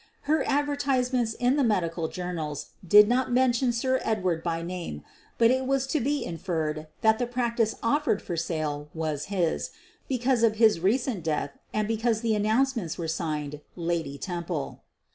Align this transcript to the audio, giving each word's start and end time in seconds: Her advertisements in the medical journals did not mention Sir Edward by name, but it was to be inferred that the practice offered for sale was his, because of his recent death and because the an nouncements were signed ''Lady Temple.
Her 0.21 0.43
advertisements 0.49 1.33
in 1.33 1.57
the 1.57 1.63
medical 1.63 2.07
journals 2.07 2.71
did 2.83 3.07
not 3.07 3.31
mention 3.31 3.71
Sir 3.71 4.01
Edward 4.03 4.41
by 4.41 4.63
name, 4.63 5.03
but 5.37 5.51
it 5.51 5.67
was 5.67 5.85
to 5.93 5.99
be 5.99 6.25
inferred 6.25 6.87
that 7.01 7.19
the 7.19 7.27
practice 7.27 7.75
offered 7.83 8.19
for 8.19 8.35
sale 8.35 8.89
was 8.95 9.25
his, 9.25 9.69
because 10.09 10.41
of 10.41 10.55
his 10.55 10.79
recent 10.79 11.23
death 11.23 11.51
and 11.71 11.87
because 11.87 12.21
the 12.21 12.33
an 12.33 12.41
nouncements 12.45 12.97
were 12.97 13.07
signed 13.07 13.61
''Lady 13.91 14.17
Temple. 14.17 14.81